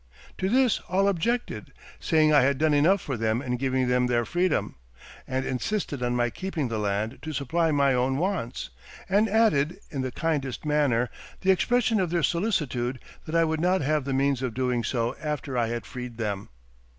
[0.39, 4.25] To this all objected, saying I had done enough for them in giving them their
[4.25, 4.73] freedom;
[5.27, 8.71] and insisted on my keeping the land to supply my own wants,
[9.07, 11.11] and added, in the kindest manner,
[11.41, 15.15] the expression of their solicitude that I would not have the means of doing so
[15.21, 16.49] after I had freed them.